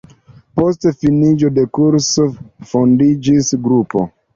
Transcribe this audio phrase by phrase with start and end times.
[0.59, 2.29] Post finiĝo de kurso
[2.75, 4.09] fondiĝis grupo.